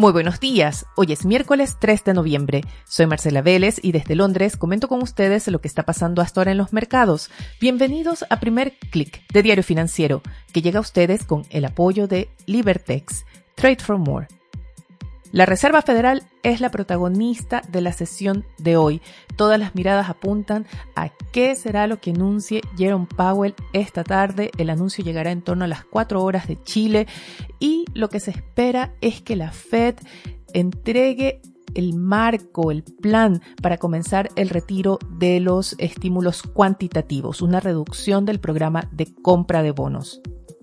Muy 0.00 0.12
buenos 0.12 0.40
días. 0.40 0.86
Hoy 0.96 1.12
es 1.12 1.26
miércoles 1.26 1.76
3 1.78 2.04
de 2.04 2.14
noviembre. 2.14 2.62
Soy 2.86 3.04
Marcela 3.04 3.42
Vélez 3.42 3.78
y 3.82 3.92
desde 3.92 4.14
Londres 4.14 4.56
comento 4.56 4.88
con 4.88 5.02
ustedes 5.02 5.46
lo 5.48 5.60
que 5.60 5.68
está 5.68 5.82
pasando 5.82 6.22
hasta 6.22 6.40
ahora 6.40 6.52
en 6.52 6.56
los 6.56 6.72
mercados. 6.72 7.30
Bienvenidos 7.60 8.24
a 8.30 8.40
Primer 8.40 8.78
Click 8.90 9.20
de 9.30 9.42
Diario 9.42 9.62
Financiero, 9.62 10.22
que 10.54 10.62
llega 10.62 10.78
a 10.78 10.80
ustedes 10.80 11.24
con 11.24 11.44
el 11.50 11.66
apoyo 11.66 12.08
de 12.08 12.30
Libertex. 12.46 13.26
Trade 13.56 13.80
for 13.80 13.98
More. 13.98 14.39
La 15.32 15.46
Reserva 15.46 15.80
Federal 15.82 16.24
es 16.42 16.60
la 16.60 16.72
protagonista 16.72 17.62
de 17.68 17.80
la 17.80 17.92
sesión 17.92 18.44
de 18.58 18.76
hoy. 18.76 19.00
Todas 19.36 19.60
las 19.60 19.76
miradas 19.76 20.08
apuntan 20.08 20.66
a 20.96 21.10
qué 21.30 21.54
será 21.54 21.86
lo 21.86 22.00
que 22.00 22.10
anuncie 22.10 22.62
Jerome 22.76 23.06
Powell 23.06 23.54
esta 23.72 24.02
tarde. 24.02 24.50
El 24.58 24.70
anuncio 24.70 25.04
llegará 25.04 25.30
en 25.30 25.42
torno 25.42 25.64
a 25.64 25.68
las 25.68 25.84
4 25.84 26.20
horas 26.20 26.48
de 26.48 26.60
Chile 26.64 27.06
y 27.60 27.84
lo 27.94 28.08
que 28.08 28.18
se 28.18 28.32
espera 28.32 28.92
es 29.00 29.22
que 29.22 29.36
la 29.36 29.52
Fed 29.52 29.94
entregue 30.52 31.40
el 31.74 31.94
marco, 31.94 32.72
el 32.72 32.82
plan 32.82 33.40
para 33.62 33.78
comenzar 33.78 34.30
el 34.34 34.48
retiro 34.48 34.98
de 35.12 35.38
los 35.38 35.76
estímulos 35.78 36.42
cuantitativos, 36.42 37.40
una 37.40 37.60
reducción 37.60 38.24
del 38.24 38.40
programa 38.40 38.88
de 38.90 39.14
compra 39.14 39.62
de 39.62 39.70
bonos. 39.70 40.20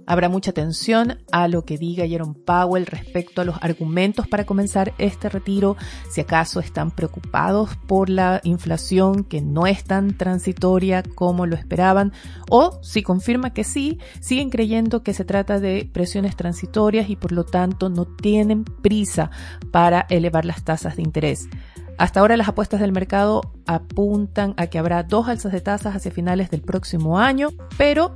Habrá 0.10 0.30
mucha 0.30 0.52
atención 0.52 1.18
a 1.34 1.50
lo 1.50 1.66
que 1.66 1.78
diga 1.78 2.08
Jerome 2.08 2.34
Powell 2.46 2.86
respecto 2.86 3.42
a 3.42 3.46
los 3.46 3.58
argumentos 3.62 4.26
para 4.26 4.46
comenzar 4.46 4.94
este 5.00 5.28
retiro, 5.28 5.76
si 6.10 6.22
acaso 6.22 6.62
están 6.62 6.92
preocupados 6.92 7.76
por 7.88 8.10
la 8.10 8.40
inflación 8.46 9.26
que 9.26 9.42
no 9.42 9.68
es 9.68 9.84
tan 9.84 10.16
transitoria 10.18 11.04
como 11.04 11.46
lo 11.46 11.58
esperaban, 11.58 12.14
o 12.50 12.80
si 12.82 13.04
confirma 13.04 13.54
que 13.54 13.66
sí, 13.66 14.00
siguen 14.22 14.50
creyendo 14.50 15.04
que 15.04 15.14
se 15.14 15.26
trata 15.26 15.60
de 15.60 15.90
presiones 15.92 16.38
transitorias 16.38 17.10
y 17.10 17.18
por 17.18 17.34
lo 17.34 17.44
tanto 17.44 17.90
no 17.90 18.06
tienen 18.06 18.64
prisa 18.64 19.30
para 19.72 20.06
elevar 20.10 20.46
las 20.46 20.64
tasas 20.64 20.96
de 20.96 21.02
interés. 21.02 21.50
Hasta 21.98 22.22
ahora 22.22 22.38
las 22.38 22.48
apuestas 22.48 22.80
del 22.80 22.94
mercado 22.94 23.42
apuntan 23.66 24.54
a 24.56 24.68
que 24.68 24.80
habrá 24.80 25.04
dos 25.04 25.28
alzas 25.28 25.52
de 25.52 25.60
tasas 25.60 25.96
hacia 25.98 26.12
finales 26.12 26.50
del 26.50 26.62
próximo 26.62 27.20
año, 27.20 27.50
pero 27.78 28.16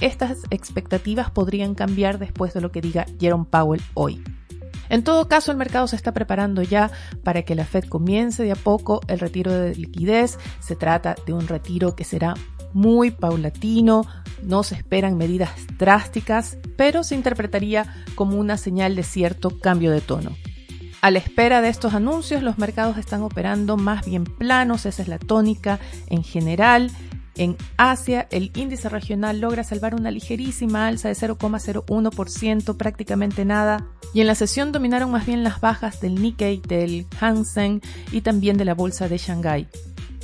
estas 0.00 0.38
expectativas 0.50 1.30
podrían 1.30 1.74
cambiar 1.74 2.18
después 2.18 2.54
de 2.54 2.60
lo 2.60 2.70
que 2.70 2.80
diga 2.80 3.06
Jerome 3.18 3.46
Powell 3.50 3.82
hoy. 3.94 4.22
En 4.88 5.04
todo 5.04 5.28
caso, 5.28 5.50
el 5.50 5.58
mercado 5.58 5.86
se 5.86 5.96
está 5.96 6.12
preparando 6.12 6.62
ya 6.62 6.90
para 7.22 7.42
que 7.42 7.54
la 7.54 7.64
Fed 7.64 7.84
comience 7.84 8.42
de 8.42 8.52
a 8.52 8.56
poco 8.56 9.00
el 9.08 9.18
retiro 9.18 9.52
de 9.52 9.74
liquidez. 9.74 10.38
Se 10.60 10.76
trata 10.76 11.14
de 11.26 11.32
un 11.32 11.46
retiro 11.46 11.94
que 11.94 12.04
será 12.04 12.34
muy 12.72 13.10
paulatino, 13.10 14.06
no 14.42 14.62
se 14.62 14.74
esperan 14.74 15.16
medidas 15.16 15.50
drásticas, 15.78 16.58
pero 16.76 17.02
se 17.02 17.14
interpretaría 17.14 18.04
como 18.14 18.36
una 18.36 18.56
señal 18.56 18.94
de 18.94 19.02
cierto 19.02 19.58
cambio 19.58 19.90
de 19.90 20.00
tono. 20.00 20.36
A 21.00 21.10
la 21.12 21.18
espera 21.18 21.60
de 21.60 21.68
estos 21.68 21.94
anuncios, 21.94 22.42
los 22.42 22.58
mercados 22.58 22.98
están 22.98 23.22
operando 23.22 23.76
más 23.76 24.04
bien 24.04 24.24
planos, 24.24 24.84
esa 24.84 25.02
es 25.02 25.08
la 25.08 25.18
tónica 25.18 25.78
en 26.08 26.24
general. 26.24 26.90
En 27.38 27.56
Asia, 27.76 28.26
el 28.32 28.50
índice 28.56 28.88
regional 28.88 29.40
logra 29.40 29.62
salvar 29.62 29.94
una 29.94 30.10
ligerísima 30.10 30.88
alza 30.88 31.08
de 31.08 31.14
0,01%, 31.14 32.76
prácticamente 32.76 33.44
nada, 33.44 33.86
y 34.12 34.20
en 34.20 34.26
la 34.26 34.34
sesión 34.34 34.72
dominaron 34.72 35.12
más 35.12 35.24
bien 35.24 35.44
las 35.44 35.60
bajas 35.60 36.00
del 36.00 36.20
Nikkei, 36.20 36.60
del 36.66 37.06
Hang 37.20 37.80
y 38.10 38.22
también 38.22 38.56
de 38.56 38.64
la 38.64 38.74
bolsa 38.74 39.08
de 39.08 39.18
Shanghái. 39.18 39.68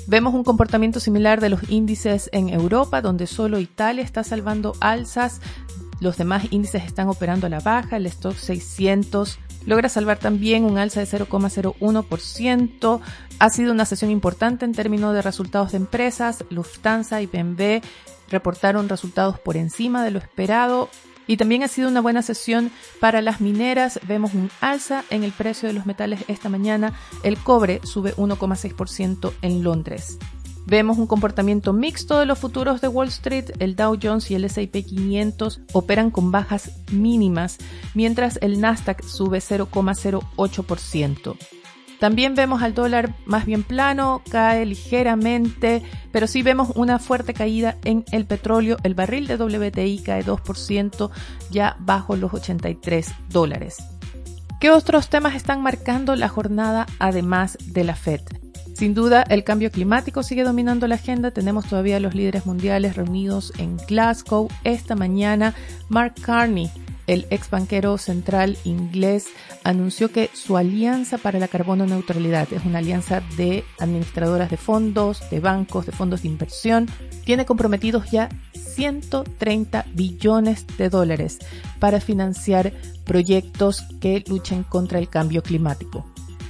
Vemos 0.08 0.34
un 0.34 0.42
comportamiento 0.42 0.98
similar 0.98 1.40
de 1.40 1.50
los 1.50 1.70
índices 1.70 2.28
en 2.32 2.48
Europa, 2.48 3.00
donde 3.00 3.28
solo 3.28 3.60
Italia 3.60 4.02
está 4.02 4.24
salvando 4.24 4.74
alzas, 4.80 5.40
los 6.00 6.16
demás 6.16 6.46
índices 6.50 6.84
están 6.84 7.08
operando 7.08 7.46
a 7.46 7.50
la 7.50 7.60
baja, 7.60 7.96
el 7.96 8.06
stock 8.06 8.36
600 8.36 9.38
logra 9.66 9.88
salvar 9.88 10.18
también 10.18 10.64
un 10.64 10.78
alza 10.78 11.00
de 11.00 11.06
0,01%. 11.06 13.00
Ha 13.38 13.50
sido 13.50 13.72
una 13.72 13.84
sesión 13.84 14.10
importante 14.10 14.64
en 14.64 14.72
términos 14.72 15.14
de 15.14 15.22
resultados 15.22 15.72
de 15.72 15.78
empresas. 15.78 16.44
Lufthansa 16.50 17.22
y 17.22 17.26
BMW 17.26 17.80
reportaron 18.30 18.88
resultados 18.88 19.38
por 19.38 19.56
encima 19.56 20.04
de 20.04 20.10
lo 20.10 20.18
esperado. 20.18 20.88
Y 21.26 21.38
también 21.38 21.62
ha 21.62 21.68
sido 21.68 21.88
una 21.88 22.02
buena 22.02 22.20
sesión 22.20 22.70
para 23.00 23.22
las 23.22 23.40
mineras. 23.40 23.98
Vemos 24.06 24.34
un 24.34 24.50
alza 24.60 25.04
en 25.08 25.24
el 25.24 25.32
precio 25.32 25.68
de 25.68 25.72
los 25.72 25.86
metales 25.86 26.24
esta 26.28 26.50
mañana. 26.50 26.92
El 27.22 27.38
cobre 27.38 27.80
sube 27.82 28.14
1,6% 28.16 29.32
en 29.40 29.64
Londres. 29.64 30.18
Vemos 30.66 30.96
un 30.96 31.06
comportamiento 31.06 31.72
mixto 31.72 32.18
de 32.18 32.26
los 32.26 32.38
futuros 32.38 32.80
de 32.80 32.88
Wall 32.88 33.08
Street. 33.08 33.50
El 33.58 33.76
Dow 33.76 33.98
Jones 34.02 34.30
y 34.30 34.34
el 34.34 34.44
S&P 34.44 34.82
500 34.82 35.60
operan 35.72 36.10
con 36.10 36.30
bajas 36.30 36.70
mínimas, 36.90 37.58
mientras 37.94 38.38
el 38.40 38.60
Nasdaq 38.60 39.04
sube 39.04 39.38
0,08%. 39.38 41.36
También 42.00 42.34
vemos 42.34 42.62
al 42.62 42.74
dólar 42.74 43.14
más 43.24 43.46
bien 43.46 43.62
plano, 43.62 44.22
cae 44.30 44.66
ligeramente, 44.66 45.82
pero 46.12 46.26
sí 46.26 46.42
vemos 46.42 46.70
una 46.74 46.98
fuerte 46.98 47.34
caída 47.34 47.78
en 47.84 48.04
el 48.10 48.26
petróleo. 48.26 48.76
El 48.82 48.94
barril 48.94 49.26
de 49.26 49.36
WTI 49.36 50.02
cae 50.04 50.24
2% 50.24 51.10
ya 51.50 51.76
bajo 51.78 52.16
los 52.16 52.34
83 52.34 53.12
dólares. 53.30 53.76
¿Qué 54.60 54.70
otros 54.70 55.08
temas 55.08 55.34
están 55.34 55.62
marcando 55.62 56.16
la 56.16 56.28
jornada 56.28 56.86
además 56.98 57.58
de 57.66 57.84
la 57.84 57.94
Fed? 57.94 58.22
Sin 58.74 58.92
duda, 58.92 59.22
el 59.22 59.44
cambio 59.44 59.70
climático 59.70 60.24
sigue 60.24 60.42
dominando 60.42 60.88
la 60.88 60.96
agenda. 60.96 61.30
Tenemos 61.30 61.66
todavía 61.66 62.00
los 62.00 62.14
líderes 62.14 62.44
mundiales 62.44 62.96
reunidos 62.96 63.52
en 63.58 63.76
Glasgow. 63.76 64.48
Esta 64.64 64.96
mañana, 64.96 65.54
Mark 65.88 66.14
Carney, 66.20 66.72
el 67.06 67.24
ex 67.30 67.48
banquero 67.50 67.98
central 67.98 68.58
inglés, 68.64 69.28
anunció 69.62 70.10
que 70.10 70.28
su 70.32 70.56
alianza 70.56 71.18
para 71.18 71.38
la 71.38 71.46
carbono 71.46 71.86
neutralidad 71.86 72.52
es 72.52 72.64
una 72.64 72.78
alianza 72.78 73.22
de 73.36 73.62
administradoras 73.78 74.50
de 74.50 74.56
fondos, 74.56 75.22
de 75.30 75.38
bancos, 75.38 75.86
de 75.86 75.92
fondos 75.92 76.22
de 76.22 76.28
inversión. 76.28 76.88
Tiene 77.24 77.46
comprometidos 77.46 78.10
ya 78.10 78.28
130 78.54 79.86
billones 79.94 80.66
de 80.78 80.88
dólares 80.88 81.38
para 81.78 82.00
financiar 82.00 82.72
proyectos 83.04 83.84
que 84.00 84.24
luchen 84.26 84.64
contra 84.64 84.98
el 84.98 85.08
cambio 85.08 85.44
climático. 85.44 86.04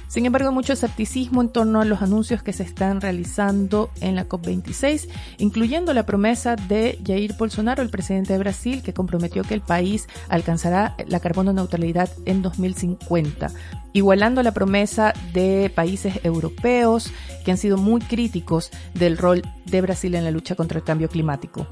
Sin 0.07 0.25
embargo, 0.25 0.51
mucho 0.51 0.73
escepticismo 0.73 1.41
en 1.41 1.49
torno 1.49 1.81
a 1.81 1.85
los 1.85 2.01
anuncios 2.01 2.43
que 2.43 2.53
se 2.53 2.63
están 2.63 3.01
realizando 3.01 3.89
en 4.01 4.15
la 4.15 4.27
COP26, 4.29 5.07
incluyendo 5.39 5.93
la 5.93 6.05
promesa 6.05 6.55
de 6.55 6.99
Jair 7.05 7.35
Bolsonaro, 7.37 7.81
el 7.81 7.89
presidente 7.89 8.33
de 8.33 8.39
Brasil, 8.39 8.81
que 8.83 8.93
comprometió 8.93 9.43
que 9.43 9.55
el 9.55 9.61
país 9.61 10.07
alcanzará 10.29 10.95
la 11.07 11.19
carbono 11.19 11.53
neutralidad 11.53 12.09
en 12.25 12.41
2050, 12.41 13.51
igualando 13.93 14.43
la 14.43 14.53
promesa 14.53 15.13
de 15.33 15.71
países 15.73 16.23
europeos 16.23 17.11
que 17.43 17.51
han 17.51 17.57
sido 17.57 17.77
muy 17.77 18.01
críticos 18.01 18.71
del 18.93 19.17
rol 19.17 19.41
de 19.65 19.81
Brasil 19.81 20.15
en 20.15 20.23
la 20.23 20.31
lucha 20.31 20.55
contra 20.55 20.77
el 20.77 20.83
cambio 20.83 21.09
climático. 21.09 21.67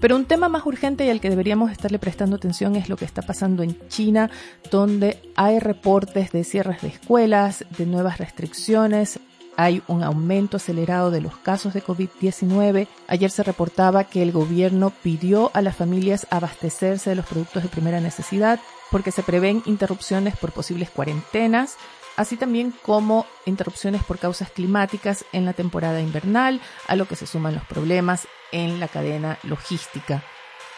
Pero 0.00 0.16
un 0.16 0.24
tema 0.24 0.48
más 0.48 0.64
urgente 0.64 1.04
y 1.04 1.10
al 1.10 1.20
que 1.20 1.30
deberíamos 1.30 1.70
estarle 1.70 1.98
prestando 1.98 2.36
atención 2.36 2.74
es 2.76 2.88
lo 2.88 2.96
que 2.96 3.04
está 3.04 3.22
pasando 3.22 3.62
en 3.62 3.76
China, 3.88 4.30
donde 4.70 5.18
hay 5.36 5.58
reportes 5.58 6.32
de 6.32 6.42
cierres 6.42 6.80
de 6.80 6.88
escuelas, 6.88 7.64
de 7.76 7.86
nuevas 7.86 8.18
restricciones, 8.18 9.20
hay 9.56 9.82
un 9.88 10.02
aumento 10.02 10.56
acelerado 10.56 11.10
de 11.10 11.20
los 11.20 11.36
casos 11.36 11.74
de 11.74 11.82
COVID-19. 11.82 12.86
Ayer 13.08 13.30
se 13.30 13.42
reportaba 13.42 14.04
que 14.04 14.22
el 14.22 14.32
gobierno 14.32 14.90
pidió 15.02 15.50
a 15.52 15.60
las 15.60 15.76
familias 15.76 16.26
abastecerse 16.30 17.10
de 17.10 17.16
los 17.16 17.26
productos 17.26 17.62
de 17.62 17.68
primera 17.68 18.00
necesidad 18.00 18.58
porque 18.90 19.12
se 19.12 19.22
prevén 19.22 19.62
interrupciones 19.66 20.36
por 20.36 20.52
posibles 20.52 20.88
cuarentenas, 20.88 21.76
así 22.20 22.36
también 22.36 22.74
como 22.82 23.24
interrupciones 23.46 24.04
por 24.04 24.18
causas 24.18 24.50
climáticas 24.50 25.24
en 25.32 25.46
la 25.46 25.54
temporada 25.54 26.02
invernal, 26.02 26.60
a 26.86 26.94
lo 26.94 27.06
que 27.08 27.16
se 27.16 27.26
suman 27.26 27.54
los 27.54 27.64
problemas 27.64 28.28
en 28.52 28.78
la 28.78 28.88
cadena 28.88 29.38
logística. 29.42 30.22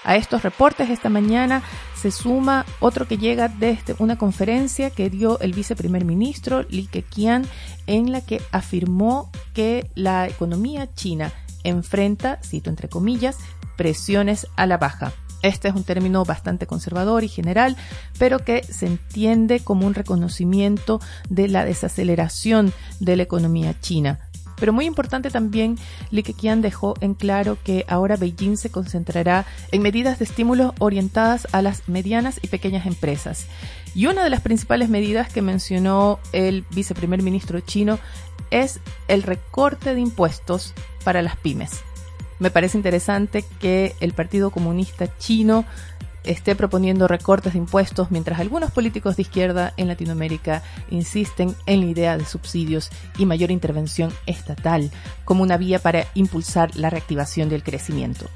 A 0.04 0.14
estos 0.14 0.42
reportes 0.42 0.88
esta 0.88 1.08
mañana 1.08 1.62
se 1.96 2.12
suma 2.12 2.64
otro 2.78 3.08
que 3.08 3.18
llega 3.18 3.48
desde 3.48 3.96
una 3.98 4.18
conferencia 4.18 4.90
que 4.90 5.10
dio 5.10 5.40
el 5.40 5.52
viceprimer 5.52 6.04
ministro 6.04 6.62
Li 6.62 6.86
Keqiang 6.86 7.44
en 7.88 8.12
la 8.12 8.20
que 8.20 8.40
afirmó 8.52 9.30
que 9.52 9.90
la 9.96 10.28
economía 10.28 10.92
china 10.94 11.32
enfrenta, 11.64 12.38
cito 12.42 12.70
entre 12.70 12.88
comillas, 12.88 13.38
presiones 13.76 14.46
a 14.54 14.66
la 14.66 14.78
baja. 14.78 15.12
Este 15.42 15.68
es 15.68 15.74
un 15.74 15.84
término 15.84 16.24
bastante 16.24 16.66
conservador 16.66 17.24
y 17.24 17.28
general, 17.28 17.76
pero 18.18 18.38
que 18.38 18.62
se 18.62 18.86
entiende 18.86 19.60
como 19.60 19.86
un 19.86 19.94
reconocimiento 19.94 21.00
de 21.28 21.48
la 21.48 21.64
desaceleración 21.64 22.72
de 23.00 23.16
la 23.16 23.24
economía 23.24 23.78
china. 23.80 24.20
Pero 24.62 24.72
muy 24.72 24.86
importante 24.86 25.28
también, 25.28 25.76
Li 26.12 26.22
Keqiang 26.22 26.62
dejó 26.62 26.94
en 27.00 27.14
claro 27.14 27.58
que 27.64 27.84
ahora 27.88 28.14
Beijing 28.16 28.56
se 28.56 28.70
concentrará 28.70 29.44
en 29.72 29.82
medidas 29.82 30.20
de 30.20 30.24
estímulo 30.24 30.72
orientadas 30.78 31.48
a 31.50 31.62
las 31.62 31.88
medianas 31.88 32.38
y 32.42 32.46
pequeñas 32.46 32.86
empresas. 32.86 33.46
Y 33.92 34.06
una 34.06 34.22
de 34.22 34.30
las 34.30 34.40
principales 34.40 34.88
medidas 34.88 35.32
que 35.32 35.42
mencionó 35.42 36.20
el 36.30 36.64
viceprimer 36.70 37.22
ministro 37.22 37.58
chino 37.58 37.98
es 38.52 38.78
el 39.08 39.24
recorte 39.24 39.96
de 39.96 40.00
impuestos 40.00 40.74
para 41.02 41.22
las 41.22 41.36
pymes. 41.36 41.82
Me 42.42 42.50
parece 42.50 42.76
interesante 42.76 43.44
que 43.60 43.94
el 44.00 44.14
Partido 44.14 44.50
Comunista 44.50 45.06
Chino 45.16 45.64
esté 46.24 46.56
proponiendo 46.56 47.06
recortes 47.06 47.52
de 47.52 47.60
impuestos 47.60 48.10
mientras 48.10 48.40
algunos 48.40 48.72
políticos 48.72 49.14
de 49.14 49.22
izquierda 49.22 49.72
en 49.76 49.86
Latinoamérica 49.86 50.60
insisten 50.90 51.54
en 51.66 51.82
la 51.82 51.86
idea 51.86 52.18
de 52.18 52.24
subsidios 52.24 52.90
y 53.16 53.26
mayor 53.26 53.52
intervención 53.52 54.12
estatal 54.26 54.90
como 55.24 55.44
una 55.44 55.56
vía 55.56 55.78
para 55.78 56.06
impulsar 56.14 56.74
la 56.74 56.90
reactivación 56.90 57.48
del 57.48 57.62
crecimiento. 57.62 58.26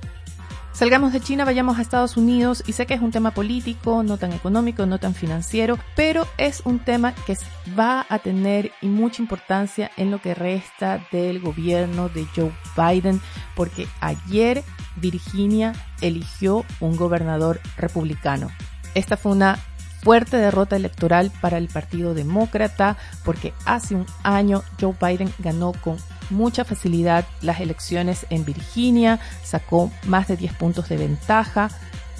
Salgamos 0.76 1.14
de 1.14 1.22
China, 1.22 1.46
vayamos 1.46 1.78
a 1.78 1.80
Estados 1.80 2.18
Unidos 2.18 2.62
y 2.66 2.72
sé 2.74 2.84
que 2.84 2.92
es 2.92 3.00
un 3.00 3.10
tema 3.10 3.30
político, 3.30 4.02
no 4.02 4.18
tan 4.18 4.34
económico, 4.34 4.84
no 4.84 4.98
tan 4.98 5.14
financiero, 5.14 5.78
pero 5.94 6.28
es 6.36 6.60
un 6.66 6.80
tema 6.80 7.14
que 7.14 7.34
va 7.78 8.04
a 8.10 8.18
tener 8.18 8.72
mucha 8.82 9.22
importancia 9.22 9.90
en 9.96 10.10
lo 10.10 10.20
que 10.20 10.34
resta 10.34 11.00
del 11.10 11.40
gobierno 11.40 12.10
de 12.10 12.26
Joe 12.36 12.52
Biden, 12.76 13.22
porque 13.54 13.88
ayer 14.02 14.64
Virginia 14.96 15.72
eligió 16.02 16.66
un 16.80 16.96
gobernador 16.96 17.58
republicano. 17.78 18.50
Esta 18.94 19.16
fue 19.16 19.32
una 19.32 19.58
fuerte 20.02 20.36
derrota 20.36 20.76
electoral 20.76 21.32
para 21.40 21.56
el 21.56 21.68
Partido 21.68 22.12
Demócrata 22.12 22.98
porque 23.24 23.54
hace 23.64 23.94
un 23.94 24.04
año 24.22 24.62
Joe 24.78 24.94
Biden 25.00 25.32
ganó 25.38 25.72
con 25.72 25.96
mucha 26.30 26.64
facilidad 26.64 27.26
las 27.42 27.60
elecciones 27.60 28.26
en 28.30 28.44
Virginia, 28.44 29.20
sacó 29.42 29.90
más 30.06 30.28
de 30.28 30.36
10 30.36 30.54
puntos 30.54 30.88
de 30.88 30.96
ventaja 30.96 31.70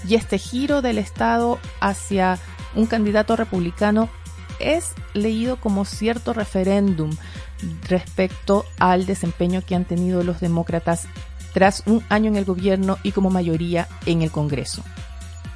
y 0.06 0.14
este 0.14 0.38
giro 0.38 0.82
del 0.82 0.98
Estado 0.98 1.58
hacia 1.80 2.38
un 2.74 2.86
candidato 2.86 3.36
republicano 3.36 4.08
es 4.58 4.92
leído 5.14 5.56
como 5.56 5.84
cierto 5.84 6.32
referéndum 6.32 7.10
respecto 7.88 8.64
al 8.78 9.06
desempeño 9.06 9.62
que 9.66 9.74
han 9.74 9.84
tenido 9.84 10.22
los 10.22 10.40
demócratas 10.40 11.06
tras 11.52 11.82
un 11.86 12.02
año 12.08 12.28
en 12.28 12.36
el 12.36 12.44
gobierno 12.44 12.98
y 13.02 13.12
como 13.12 13.30
mayoría 13.30 13.88
en 14.04 14.22
el 14.22 14.30
Congreso. 14.30 14.82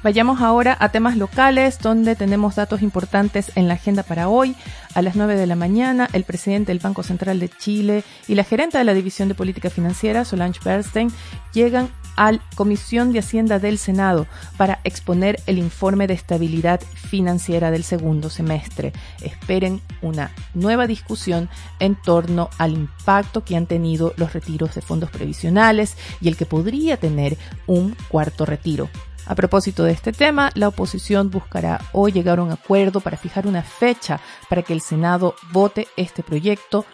Vayamos 0.03 0.41
ahora 0.41 0.75
a 0.79 0.89
temas 0.89 1.15
locales 1.15 1.77
donde 1.77 2.15
tenemos 2.15 2.55
datos 2.55 2.81
importantes 2.81 3.51
en 3.53 3.67
la 3.67 3.75
agenda 3.75 4.01
para 4.01 4.29
hoy. 4.29 4.55
A 4.95 5.03
las 5.03 5.15
9 5.15 5.35
de 5.35 5.45
la 5.45 5.55
mañana, 5.55 6.09
el 6.13 6.23
presidente 6.23 6.71
del 6.71 6.79
Banco 6.79 7.03
Central 7.03 7.39
de 7.39 7.49
Chile 7.49 8.03
y 8.27 8.33
la 8.33 8.43
gerente 8.43 8.79
de 8.79 8.83
la 8.83 8.95
División 8.95 9.27
de 9.27 9.35
Política 9.35 9.69
Financiera, 9.69 10.25
Solange 10.25 10.59
Bernstein, 10.65 11.11
llegan 11.53 11.89
a 12.15 12.31
la 12.31 12.41
Comisión 12.55 13.13
de 13.13 13.19
Hacienda 13.19 13.59
del 13.59 13.77
Senado 13.77 14.25
para 14.57 14.79
exponer 14.83 15.39
el 15.45 15.59
informe 15.59 16.07
de 16.07 16.15
estabilidad 16.15 16.81
financiera 16.81 17.69
del 17.69 17.83
segundo 17.83 18.31
semestre. 18.31 18.93
Esperen 19.21 19.81
una 20.01 20.31
nueva 20.55 20.87
discusión 20.87 21.47
en 21.79 21.95
torno 21.95 22.49
al 22.57 22.73
impacto 22.73 23.43
que 23.45 23.55
han 23.55 23.67
tenido 23.67 24.13
los 24.17 24.33
retiros 24.33 24.73
de 24.73 24.81
fondos 24.81 25.11
previsionales 25.11 25.95
y 26.21 26.27
el 26.27 26.37
que 26.37 26.47
podría 26.47 26.97
tener 26.97 27.37
un 27.67 27.95
cuarto 28.09 28.47
retiro. 28.47 28.89
A 29.31 29.35
propósito 29.35 29.85
de 29.85 29.93
este 29.93 30.11
tema, 30.11 30.51
la 30.55 30.67
oposición 30.67 31.31
buscará 31.31 31.79
hoy 31.93 32.11
llegar 32.11 32.39
a 32.39 32.43
un 32.43 32.51
acuerdo 32.51 32.99
para 32.99 33.15
fijar 33.15 33.47
una 33.47 33.63
fecha 33.63 34.19
para 34.49 34.61
que 34.61 34.73
el 34.73 34.81
Senado 34.81 35.35
vote 35.53 35.87
este 35.95 36.21
proyecto, 36.21 36.85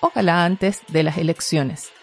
ojalá 0.00 0.44
antes 0.44 0.82
de 0.88 1.02
las 1.02 1.16
elecciones. 1.16 1.95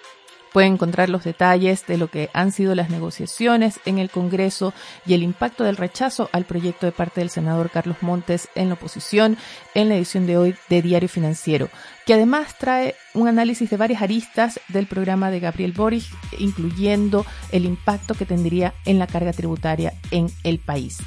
Pueden 0.53 0.73
encontrar 0.73 1.09
los 1.09 1.23
detalles 1.23 1.85
de 1.87 1.97
lo 1.97 2.09
que 2.09 2.29
han 2.33 2.51
sido 2.51 2.75
las 2.75 2.91
negociaciones 2.91 3.79
en 3.85 3.97
el 3.97 4.11
Congreso 4.11 4.73
y 5.05 5.15
el 5.15 5.23
impacto 5.23 5.63
del 5.63 5.77
rechazo 5.77 6.29
al 6.31 6.45
proyecto 6.45 6.85
de 6.85 6.91
parte 6.91 7.21
del 7.21 7.31
senador 7.31 7.71
Carlos 7.71 7.97
Montes 8.01 8.47
en 8.53 8.69
la 8.69 8.75
oposición 8.75 9.35
en 9.73 9.89
la 9.89 9.95
edición 9.95 10.27
de 10.27 10.37
hoy 10.37 10.55
de 10.69 10.83
Diario 10.83 11.09
Financiero, 11.09 11.69
que 12.05 12.13
además 12.13 12.55
trae 12.59 12.95
un 13.15 13.27
análisis 13.27 13.69
de 13.69 13.77
varias 13.77 14.03
aristas 14.03 14.59
del 14.67 14.85
programa 14.85 15.31
de 15.31 15.39
Gabriel 15.39 15.73
Boric, 15.73 16.05
incluyendo 16.37 17.25
el 17.51 17.65
impacto 17.65 18.13
que 18.13 18.25
tendría 18.25 18.75
en 18.85 18.99
la 18.99 19.07
carga 19.07 19.33
tributaria 19.33 19.93
en 20.11 20.27
el 20.43 20.59
país. 20.59 20.99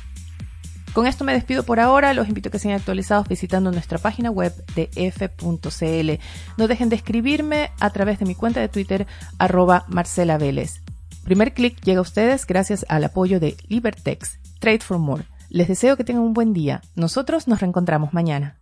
Con 0.97 1.07
esto 1.07 1.25
me 1.25 1.35
despido 1.35 1.63
por 1.63 1.79
ahora. 1.79 2.15
Los 2.15 2.27
invito 2.27 2.49
a 2.49 2.53
que 2.53 2.59
sean 2.59 2.75
actualizados 2.75 3.29
visitando 3.29 3.71
nuestra 3.71 3.99
página 3.99 4.31
web 4.31 4.55
de 4.75 4.89
f.cl. 4.97 6.11
No 6.57 6.69
dejen 6.69 6.89
de 6.89 6.97
escribirme 6.97 7.71
a 7.81 7.91
través 7.91 8.19
de 8.19 8.25
mi 8.25 8.35
cuenta 8.35 8.61
de 8.61 8.71
Twitter, 8.71 9.07
arroba 9.39 9.85
Marcela 9.89 10.39
Vélez. 10.39 10.81
Primer 11.23 11.53
clic 11.53 11.79
llega 11.83 11.99
a 11.99 12.01
ustedes 12.01 12.47
gracias 12.47 12.87
al 12.89 13.05
apoyo 13.05 13.41
de 13.41 13.59
Libertex, 13.69 14.39
Trade 14.59 14.81
for 14.81 14.97
More. 14.97 15.25
Les 15.51 15.69
deseo 15.69 15.99
que 15.99 16.05
tengan 16.05 16.23
un 16.23 16.33
buen 16.33 16.55
día. 16.55 16.81
Nosotros 16.95 17.47
nos 17.47 17.61
reencontramos 17.61 18.15
mañana. 18.15 18.57